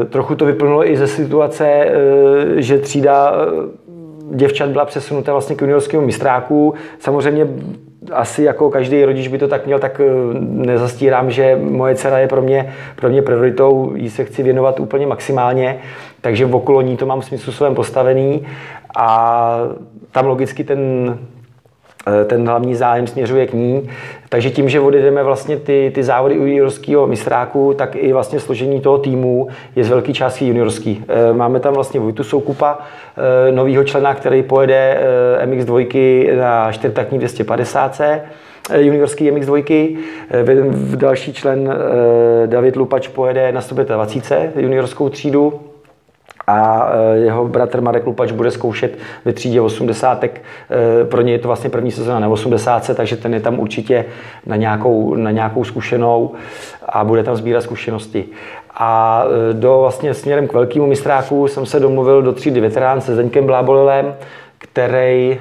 E, 0.01 0.05
trochu 0.05 0.35
to 0.35 0.45
vyplnulo 0.45 0.89
i 0.89 0.97
ze 0.97 1.07
situace, 1.07 1.67
e, 1.67 1.91
že 2.55 2.77
třída 2.77 3.33
děvčat 4.31 4.69
byla 4.69 4.85
přesunuta 4.85 5.31
vlastně 5.31 5.55
k 5.55 5.61
juniorskému 5.61 6.05
mistráku. 6.05 6.73
Samozřejmě 6.99 7.47
asi 8.11 8.43
jako 8.43 8.69
každý 8.69 9.05
rodič 9.05 9.27
by 9.27 9.37
to 9.37 9.47
tak 9.47 9.65
měl, 9.65 9.79
tak 9.79 10.01
nezastírám, 10.39 11.31
že 11.31 11.59
moje 11.61 11.95
dcera 11.95 12.19
je 12.19 12.27
pro 12.27 12.41
mě, 12.41 12.73
pro 12.95 13.09
mě 13.09 13.21
prioritou, 13.21 13.91
jí 13.95 14.09
se 14.09 14.25
chci 14.25 14.43
věnovat 14.43 14.79
úplně 14.79 15.07
maximálně, 15.07 15.79
takže 16.23 16.45
v 16.45 16.55
okolo 16.55 16.81
ní 16.81 16.97
to 16.97 17.05
mám 17.05 17.21
smyslu 17.21 17.51
svém 17.51 17.75
postavený 17.75 18.47
a 18.97 19.59
tam 20.11 20.25
logicky 20.25 20.63
ten, 20.63 20.79
eh, 22.07 22.25
ten 22.25 22.47
hlavní 22.47 22.75
zájem 22.75 23.07
směřuje 23.07 23.47
k 23.47 23.53
ní. 23.53 23.89
Takže 24.29 24.49
tím, 24.49 24.69
že 24.69 24.79
odjedeme 24.79 25.23
vlastně 25.23 25.57
ty, 25.57 25.91
ty 25.95 26.03
závody 26.03 26.39
u 26.39 26.45
juniorského 26.45 27.07
mistráku, 27.07 27.73
tak 27.73 27.95
i 27.95 28.13
vlastně 28.13 28.39
složení 28.39 28.81
toho 28.81 28.97
týmu 28.97 29.47
je 29.75 29.83
z 29.83 29.89
velké 29.89 30.13
části 30.13 30.47
juniorský. 30.47 31.03
Eh, 31.07 31.33
máme 31.33 31.59
tam 31.59 31.73
vlastně 31.73 31.99
Vojtu 31.99 32.23
Soukupa, 32.23 32.77
eh, 32.77 33.51
novýho 33.51 33.83
člena, 33.83 34.13
který 34.13 34.43
pojede 34.43 34.99
MX2 35.45 36.37
na 36.37 36.71
čtyřtakní 36.71 37.17
250 37.17 38.25
juniorský 38.77 39.31
MX2. 39.31 39.97
V 40.69 40.95
další 40.95 41.33
člen 41.33 41.73
David 42.45 42.75
Lupač 42.75 43.07
pojede 43.07 43.51
na 43.51 43.61
120 43.61 44.51
juniorskou 44.55 45.09
třídu 45.09 45.72
a 46.47 46.89
e, 47.13 47.17
jeho 47.17 47.47
bratr 47.47 47.81
Marek 47.81 48.05
Lupač 48.05 48.31
bude 48.31 48.51
zkoušet 48.51 48.97
ve 49.25 49.33
třídě 49.33 49.61
80. 49.61 50.23
E, 50.23 50.29
pro 51.05 51.21
něj 51.21 51.31
je 51.31 51.39
to 51.39 51.47
vlastně 51.47 51.69
první 51.69 51.91
sezóna 51.91 52.19
na 52.19 52.27
80, 52.27 52.95
takže 52.95 53.17
ten 53.17 53.33
je 53.33 53.39
tam 53.39 53.59
určitě 53.59 54.05
na 54.45 54.55
nějakou, 54.55 55.15
na 55.15 55.31
nějakou 55.31 55.63
zkušenou 55.63 56.31
a 56.89 57.03
bude 57.03 57.23
tam 57.23 57.35
sbírat 57.35 57.63
zkušenosti. 57.63 58.25
A 58.75 59.23
e, 59.49 59.53
do 59.53 59.79
vlastně 59.79 60.13
směrem 60.13 60.47
k 60.47 60.53
velkému 60.53 60.87
mistráku 60.87 61.47
jsem 61.47 61.65
se 61.65 61.79
domluvil 61.79 62.21
do 62.21 62.33
třídy 62.33 62.61
veterán 62.61 63.01
se 63.01 63.13
Zdeňkem 63.13 63.45
Blábolilem, 63.45 64.15
který 64.57 65.39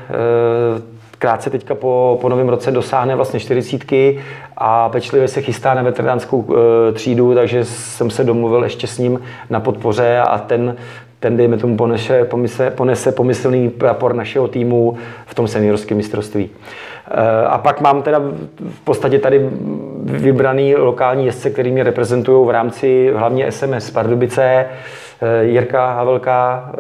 krátce 1.23 1.51
teďka 1.51 1.75
po, 1.75 2.19
po 2.21 2.29
novém 2.29 2.49
roce 2.49 2.71
dosáhne 2.71 3.17
vlastně 3.17 3.41
čtyřicítky 3.41 4.21
a 4.57 4.89
pečlivě 4.89 5.29
se 5.29 5.41
chystá 5.41 5.75
na 5.75 5.83
veteránskou 5.83 6.47
e, 6.49 6.93
třídu, 6.93 7.35
takže 7.35 7.65
jsem 7.65 8.11
se 8.11 8.25
domluvil 8.25 8.65
ještě 8.65 8.87
s 8.87 8.99
ním 8.99 9.21
na 9.51 9.61
podpoře 9.61 10.19
a 10.19 10.39
ten, 10.39 10.77
ten 11.21 11.37
dejme 11.37 11.57
tomu 11.57 11.77
ponese, 11.77 12.25
ponese, 12.25 12.71
ponese 12.71 13.13
pomyslný 13.13 13.71
prapor 13.71 14.15
našeho 14.15 14.49
týmu 14.49 14.97
v 15.27 15.35
tom 15.35 15.49
seniorském 15.49 15.97
mistrovství. 15.97 16.51
E, 16.51 17.47
a 17.47 17.59
pak 17.59 17.81
mám 17.81 18.03
teda 18.03 18.19
v 18.71 18.81
podstatě 18.85 19.19
tady 19.19 19.51
vybraný 20.05 20.75
lokální 20.75 21.27
jezdce, 21.27 21.51
který 21.51 21.71
mě 21.71 21.83
reprezentují 21.83 22.47
v 22.47 22.51
rámci 22.51 23.13
hlavně 23.15 23.53
SMS 23.53 23.91
Pardubice, 23.91 24.45
e, 24.45 25.45
Jirka 25.45 25.93
Havelka 25.93 26.71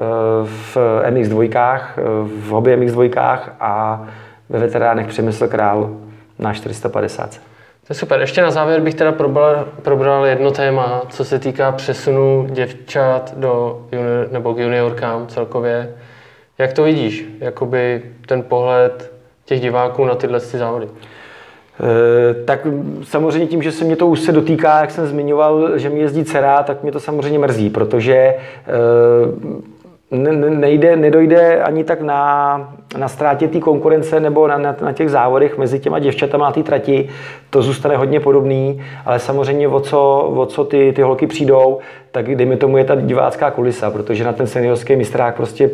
v 0.44 0.76
MX2, 1.10 1.80
v 2.24 2.48
hobby 2.48 2.76
MX2 2.76 3.38
a 3.60 4.02
ve 4.52 4.58
veteránech 4.58 5.06
Přemysl 5.06 5.48
Král 5.48 5.90
na 6.38 6.52
450. 6.52 7.30
To 7.86 7.86
je 7.90 7.94
super. 7.94 8.20
Ještě 8.20 8.42
na 8.42 8.50
závěr 8.50 8.80
bych 8.80 8.94
teda 8.94 9.12
probral, 9.12 9.64
probral 9.82 10.26
jedno 10.26 10.50
téma, 10.50 11.02
co 11.08 11.24
se 11.24 11.38
týká 11.38 11.72
přesunu 11.72 12.46
děvčat 12.50 13.34
do 13.36 13.82
junior, 13.92 14.28
nebo 14.30 14.54
k 14.54 14.58
juniorkám 14.58 15.26
celkově. 15.26 15.94
Jak 16.58 16.72
to 16.72 16.82
vidíš? 16.82 17.26
Jakoby 17.40 18.02
ten 18.26 18.42
pohled 18.42 19.12
těch 19.44 19.60
diváků 19.60 20.04
na 20.04 20.14
tyhle 20.14 20.40
závody. 20.40 20.88
E, 20.88 22.44
tak 22.44 22.66
samozřejmě 23.02 23.46
tím, 23.46 23.62
že 23.62 23.72
se 23.72 23.84
mě 23.84 23.96
to 23.96 24.06
už 24.06 24.20
se 24.20 24.32
dotýká, 24.32 24.80
jak 24.80 24.90
jsem 24.90 25.06
zmiňoval, 25.06 25.78
že 25.78 25.90
mi 25.90 26.00
jezdí 26.00 26.24
dcera, 26.24 26.62
tak 26.62 26.82
mě 26.82 26.92
to 26.92 27.00
samozřejmě 27.00 27.38
mrzí, 27.38 27.70
protože 27.70 28.14
e, 28.14 28.36
nejde, 30.12 30.96
nedojde 30.96 31.62
ani 31.62 31.84
tak 31.84 32.02
na, 32.02 32.74
na 32.98 33.08
ztrátě 33.08 33.48
té 33.48 33.60
konkurence 33.60 34.20
nebo 34.20 34.46
na, 34.46 34.58
na, 34.58 34.76
na 34.82 34.92
těch 34.92 35.10
závodech 35.10 35.58
mezi 35.58 35.78
těma 35.78 35.98
děvčatama 35.98 36.44
na 36.44 36.52
té 36.52 36.62
trati. 36.62 37.08
To 37.50 37.62
zůstane 37.62 37.96
hodně 37.96 38.20
podobný, 38.20 38.82
ale 39.06 39.18
samozřejmě 39.18 39.68
o 39.68 39.80
co, 39.80 40.32
o 40.36 40.46
co 40.46 40.64
ty, 40.64 40.92
ty 40.96 41.02
holky 41.02 41.26
přijdou, 41.26 41.78
tak 42.12 42.34
dejme 42.34 42.56
tomu 42.56 42.78
je 42.78 42.84
ta 42.84 42.94
divácká 42.94 43.50
kulisa, 43.50 43.90
protože 43.90 44.24
na 44.24 44.32
ten 44.32 44.46
seniorský 44.46 44.96
mistrák 44.96 45.36
prostě 45.36 45.70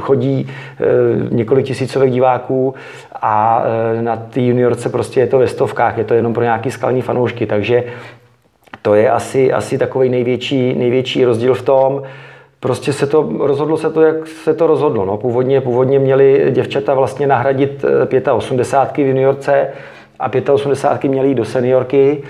chodí 0.00 0.48
e, 0.48 1.34
několik 1.34 1.66
tisícovek 1.66 2.10
diváků 2.10 2.74
a 3.22 3.64
e, 3.98 4.02
na 4.02 4.16
té 4.16 4.40
juniorce 4.40 4.88
prostě 4.88 5.20
je 5.20 5.26
to 5.26 5.38
ve 5.38 5.46
stovkách, 5.46 5.98
je 5.98 6.04
to 6.04 6.14
jenom 6.14 6.34
pro 6.34 6.42
nějaký 6.42 6.70
skalní 6.70 7.02
fanoušky, 7.02 7.46
takže 7.46 7.84
to 8.82 8.94
je 8.94 9.10
asi, 9.10 9.52
asi 9.52 9.78
takový 9.78 10.08
největší, 10.08 10.74
největší 10.74 11.24
rozdíl 11.24 11.54
v 11.54 11.62
tom, 11.62 12.02
Prostě 12.60 12.92
se 12.92 13.06
to, 13.06 13.30
rozhodlo 13.38 13.76
se 13.76 13.90
to, 13.90 14.02
jak 14.02 14.26
se 14.26 14.54
to 14.54 14.66
rozhodlo. 14.66 15.04
No. 15.04 15.16
Původně, 15.16 15.60
původně 15.60 15.98
měli 15.98 16.48
děvčata 16.50 16.94
vlastně 16.94 17.26
nahradit 17.26 17.84
85 18.32 19.02
eh, 19.02 19.06
v 19.06 19.08
juniorce 19.08 19.68
a 20.18 20.30
85 20.52 21.08
měli 21.08 21.34
do 21.34 21.44
seniorky, 21.44 22.22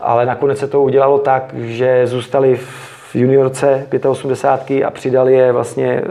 ale 0.00 0.26
nakonec 0.26 0.58
se 0.58 0.68
to 0.68 0.82
udělalo 0.82 1.18
tak, 1.18 1.54
že 1.58 2.06
zůstali 2.06 2.56
v 2.56 3.14
juniorce 3.14 3.86
85 4.08 4.84
a 4.84 4.90
přidali 4.90 5.34
je 5.34 5.52
vlastně 5.52 5.86
e, 5.86 6.02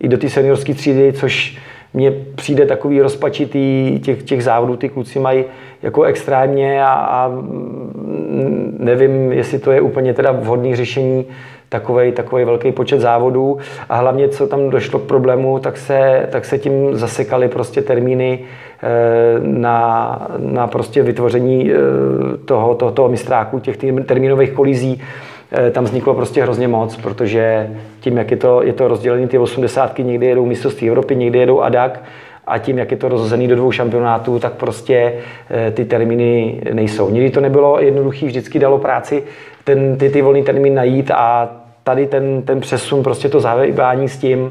i 0.00 0.08
do 0.08 0.18
té 0.18 0.28
seniorské 0.28 0.74
třídy, 0.74 1.12
což 1.12 1.58
mně 1.94 2.12
přijde 2.34 2.66
takový 2.66 3.00
rozpačitý 3.00 3.98
těch, 4.00 4.22
těch 4.22 4.44
závodů, 4.44 4.76
ty 4.76 4.88
kluci 4.88 5.18
mají 5.18 5.44
jako 5.82 6.02
extrémně 6.02 6.84
a, 6.84 6.88
a 6.88 7.32
nevím, 8.78 9.32
jestli 9.32 9.58
to 9.58 9.72
je 9.72 9.80
úplně 9.80 10.14
teda 10.14 10.32
vhodné 10.32 10.76
řešení 10.76 11.26
takový 11.68 12.44
velký 12.44 12.72
počet 12.72 13.00
závodů. 13.00 13.58
A 13.88 13.96
hlavně, 13.96 14.28
co 14.28 14.46
tam 14.46 14.70
došlo 14.70 14.98
k 14.98 15.06
problému, 15.06 15.58
tak 15.58 15.76
se, 15.76 16.28
tak 16.30 16.44
se 16.44 16.58
tím 16.58 16.96
zasekaly 16.96 17.48
prostě 17.48 17.82
termíny 17.82 18.38
eh, 18.38 18.88
na, 19.42 20.28
na 20.38 20.66
prostě 20.66 21.02
vytvoření 21.02 21.72
eh, 21.72 21.76
toho, 22.44 22.74
toho, 22.74 22.92
toho 22.92 23.08
mistráku, 23.08 23.58
těch 23.58 23.76
termínových 24.06 24.52
kolizí, 24.52 25.02
eh, 25.52 25.70
tam 25.70 25.84
vzniklo 25.84 26.14
prostě 26.14 26.42
hrozně 26.42 26.68
moc, 26.68 26.96
protože 26.96 27.70
tím, 28.00 28.16
jak 28.16 28.30
je 28.30 28.36
to, 28.36 28.62
je 28.62 28.72
to 28.72 28.88
rozdělené, 28.88 29.28
ty 29.28 29.38
osmdesátky 29.38 30.04
někdy 30.04 30.26
jedou 30.26 30.46
mistrovství 30.46 30.88
Evropy, 30.88 31.16
někdy 31.16 31.38
jedou 31.38 31.60
ADAC, 31.60 31.92
a 32.48 32.58
tím, 32.58 32.78
jak 32.78 32.90
je 32.90 32.96
to 32.96 33.08
rozhozený 33.08 33.48
do 33.48 33.56
dvou 33.56 33.72
šampionátů, 33.72 34.38
tak 34.38 34.52
prostě 34.52 35.12
ty 35.74 35.84
termíny 35.84 36.60
nejsou. 36.72 37.10
Nikdy 37.10 37.30
to 37.30 37.40
nebylo 37.40 37.80
jednoduché, 37.80 38.26
vždycky 38.26 38.58
dalo 38.58 38.78
práci 38.78 39.22
ten, 39.64 39.96
ty, 39.96 40.10
ty 40.10 40.22
volný 40.22 40.42
termín 40.42 40.74
najít 40.74 41.10
a 41.10 41.50
tady 41.84 42.06
ten, 42.06 42.42
ten 42.42 42.60
přesun, 42.60 43.02
prostě 43.02 43.28
to 43.28 43.40
zavývání 43.40 44.08
s 44.08 44.16
tím, 44.16 44.50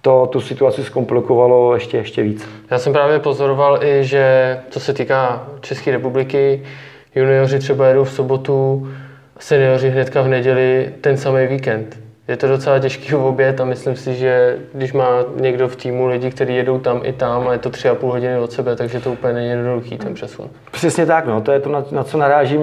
to 0.00 0.26
tu 0.26 0.40
situaci 0.40 0.84
zkomplikovalo 0.84 1.74
ještě, 1.74 1.96
ještě 1.96 2.22
víc. 2.22 2.48
Já 2.70 2.78
jsem 2.78 2.92
právě 2.92 3.18
pozoroval 3.18 3.84
i, 3.84 4.04
že 4.04 4.58
co 4.70 4.80
se 4.80 4.92
týká 4.92 5.48
České 5.60 5.90
republiky, 5.90 6.62
junioři 7.14 7.58
třeba 7.58 7.86
jedou 7.86 8.04
v 8.04 8.10
sobotu, 8.10 8.88
seniori 9.38 9.90
hnedka 9.90 10.22
v 10.22 10.28
neděli 10.28 10.88
ten 11.00 11.16
samý 11.16 11.46
víkend 11.46 12.05
je 12.28 12.36
to 12.36 12.48
docela 12.48 12.78
těžký 12.78 13.14
oběd 13.14 13.60
a 13.60 13.64
myslím 13.64 13.96
si, 13.96 14.14
že 14.14 14.58
když 14.72 14.92
má 14.92 15.24
někdo 15.36 15.68
v 15.68 15.76
týmu 15.76 16.06
lidi, 16.06 16.30
kteří 16.30 16.56
jedou 16.56 16.78
tam 16.78 17.00
i 17.04 17.12
tam 17.12 17.48
a 17.48 17.52
je 17.52 17.58
to 17.58 17.70
tři 17.70 17.88
a 17.88 17.94
půl 17.94 18.10
hodiny 18.10 18.38
od 18.38 18.52
sebe, 18.52 18.76
takže 18.76 19.00
to 19.00 19.12
úplně 19.12 19.32
není 19.32 19.48
jednoduchý 19.48 19.98
ten 19.98 20.14
přesun. 20.14 20.48
Přesně 20.72 21.06
tak, 21.06 21.26
no, 21.26 21.40
to 21.40 21.52
je 21.52 21.60
to, 21.60 21.68
na, 21.68 21.84
na 21.90 22.04
co 22.04 22.18
narážím. 22.18 22.62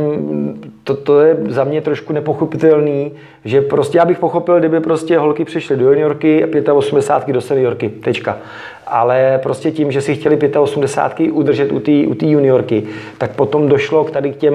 To, 0.84 0.96
to 0.96 1.22
je 1.22 1.38
za 1.50 1.63
mě 1.63 1.82
trošku 1.82 2.13
nepochopitelný, 2.13 3.12
že 3.46 3.62
prostě 3.62 3.98
já 3.98 4.05
bych 4.05 4.20
pochopil, 4.20 4.60
kdyby 4.60 4.79
prostě 4.79 5.17
holky 5.17 5.46
přišly 5.46 5.77
do 5.77 5.89
juniorky 5.89 6.43
a 6.43 6.74
85 6.74 7.34
do 7.34 7.41
seniorky, 7.41 7.89
tečka. 7.89 8.38
Ale 8.88 9.39
prostě 9.43 9.72
tím, 9.72 9.91
že 9.91 10.01
si 10.01 10.15
chtěli 10.15 10.51
85 10.60 11.32
udržet 11.32 11.72
u 11.72 11.79
té 11.79 11.91
u 11.91 12.15
juniorky, 12.22 12.84
tak 13.17 13.32
potom 13.36 13.67
došlo 13.67 14.03
k 14.03 14.12
tady 14.12 14.32
k 14.32 14.38
těm 14.38 14.53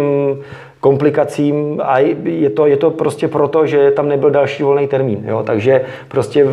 komplikacím 0.81 1.81
a 1.85 1.99
je 2.25 2.51
to, 2.51 2.67
je 2.67 2.77
to 2.77 2.91
prostě 2.91 3.29
proto, 3.29 3.67
že 3.67 3.91
tam 3.91 4.09
nebyl 4.09 4.31
další 4.31 4.63
volný 4.63 4.89
termín. 4.89 5.25
Jo? 5.27 5.43
Takže 5.47 5.81
prostě 6.09 6.47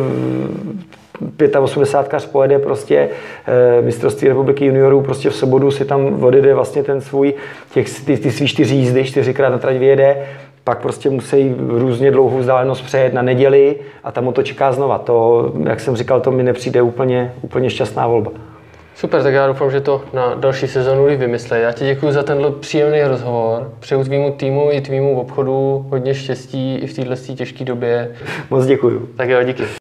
85 1.60 2.30
pojede 2.32 2.58
prostě 2.58 3.08
e, 3.78 3.82
mistrovství 3.82 4.28
republiky 4.28 4.64
juniorů 4.66 5.00
prostě 5.00 5.30
v 5.30 5.34
sobotu 5.36 5.70
si 5.70 5.84
tam 5.84 6.24
odjede 6.24 6.54
vlastně 6.54 6.82
ten 6.82 7.00
svůj, 7.00 7.34
těch, 7.72 8.04
ty, 8.04 8.16
ty 8.16 8.30
svý 8.30 8.46
čtyři 8.46 8.74
jízdy, 8.74 9.04
čtyřikrát 9.04 9.48
na 9.48 9.58
trať 9.58 9.76
vyjede, 9.76 10.16
pak 10.64 10.82
prostě 10.82 11.10
musí 11.10 11.54
různě 11.68 12.10
dlouhou 12.10 12.38
vzdálenost 12.38 12.80
přejet 12.80 13.14
na 13.14 13.22
neděli 13.22 13.76
a 14.04 14.12
tam 14.12 14.32
to 14.32 14.42
čeká 14.42 14.72
znova. 14.72 14.98
To, 14.98 15.52
jak 15.68 15.80
jsem 15.80 15.96
říkal, 15.96 16.20
to 16.20 16.30
mi 16.30 16.42
nepřijde 16.42 16.82
úplně, 16.82 17.32
úplně 17.42 17.70
šťastná 17.70 18.06
volba. 18.06 18.30
Super, 18.96 19.22
tak 19.22 19.34
já 19.34 19.46
doufám, 19.46 19.70
že 19.70 19.80
to 19.80 20.04
na 20.12 20.34
další 20.34 20.68
sezonu 20.68 21.04
vymyslí. 21.04 21.56
Já 21.60 21.72
ti 21.72 21.84
děkuji 21.84 22.12
za 22.12 22.22
tenhle 22.22 22.50
příjemný 22.50 23.02
rozhovor. 23.02 23.72
Přeju 23.80 24.04
tvýmu 24.04 24.32
týmu 24.32 24.68
i 24.72 24.80
tvýmu 24.80 25.20
obchodu 25.20 25.86
hodně 25.90 26.14
štěstí 26.14 26.76
i 26.76 26.86
v 26.86 26.94
této 26.94 27.34
těžké 27.34 27.64
době. 27.64 28.14
Moc 28.50 28.66
děkuji. 28.66 29.12
Tak 29.16 29.28
jo, 29.28 29.42
díky. 29.42 29.66